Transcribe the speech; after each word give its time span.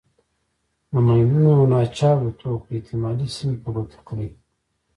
د 0.91 0.93
ماینونو 1.05 1.49
او 1.57 1.63
ناچاودو 1.73 2.37
توکو 2.39 2.67
احتمالي 2.77 3.27
سیمې 3.35 3.57
په 3.63 3.69
ګوته 3.75 3.99
کړئ. 4.07 4.29